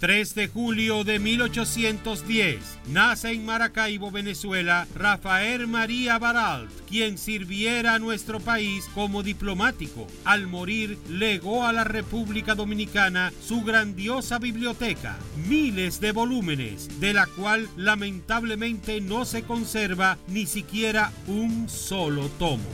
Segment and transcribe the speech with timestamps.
[0.00, 2.58] 3 de julio de 1810,
[2.88, 10.06] nace en Maracaibo, Venezuela, Rafael María Baralt, quien sirviera a nuestro país como diplomático.
[10.24, 15.16] Al morir, legó a la República Dominicana su grandiosa biblioteca,
[15.48, 22.68] miles de volúmenes, de la cual lamentablemente no se conserva ni siquiera un solo tomo.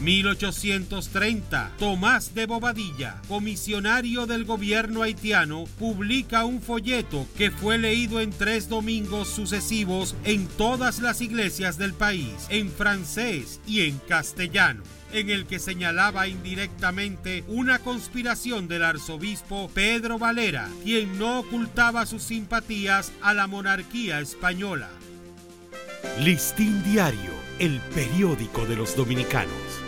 [0.00, 8.30] 1830, Tomás de Bobadilla, comisionario del gobierno haitiano, publica un folleto que fue leído en
[8.30, 15.30] tres domingos sucesivos en todas las iglesias del país, en francés y en castellano en
[15.30, 23.10] el que señalaba indirectamente una conspiración del arzobispo Pedro Valera, quien no ocultaba sus simpatías
[23.22, 24.90] a la monarquía española.
[26.20, 29.87] Listín Diario, el periódico de los dominicanos